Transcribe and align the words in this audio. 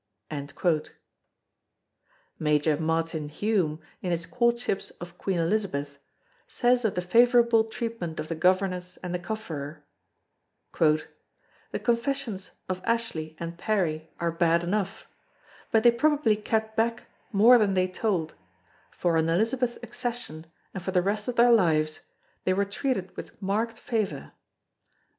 Major 2.39 2.75
Martin 2.77 3.29
Hume 3.29 3.79
in 4.01 4.09
his 4.09 4.25
Courtships 4.25 4.89
of 4.99 5.19
Queen 5.19 5.37
Elizabeth 5.37 5.99
says 6.47 6.83
of 6.83 6.95
the 6.95 7.03
favourable 7.03 7.65
treatment 7.65 8.19
of 8.19 8.27
the 8.27 8.33
Governess 8.33 8.97
and 9.03 9.13
the 9.13 9.19
Cofferer: 9.19 9.83
"The 10.79 11.79
confessions 11.83 12.49
of 12.67 12.81
Ashley 12.83 13.35
and 13.39 13.59
Parry 13.59 14.09
are 14.19 14.31
bad 14.31 14.63
enough; 14.63 15.07
but 15.69 15.83
they 15.83 15.91
probably 15.91 16.35
kept 16.35 16.75
back 16.75 17.03
more 17.31 17.59
than 17.59 17.75
they 17.75 17.87
told, 17.87 18.33
for 18.89 19.19
on 19.19 19.29
Elizabeth's 19.29 19.77
accession 19.83 20.47
and 20.73 20.81
for 20.81 20.89
the 20.89 21.03
rest 21.03 21.27
of 21.27 21.35
their 21.35 21.51
lives, 21.51 21.99
they 22.43 22.53
were 22.55 22.65
treated 22.65 23.15
with 23.15 23.39
marked 23.39 23.77
favour. 23.77 24.31